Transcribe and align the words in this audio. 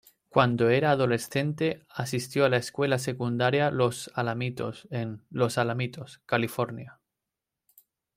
Cuando 0.29 0.71
era 0.71 0.89
adolescente 0.89 1.85
asistió 1.87 2.43
a 2.43 2.49
la 2.49 2.57
Escuela 2.57 2.97
Secundaria 2.97 3.69
Los 3.69 4.09
Alamitos 4.15 4.87
en 4.89 5.23
Los 5.29 5.59
Alamitos, 5.59 6.21
California. 6.25 6.99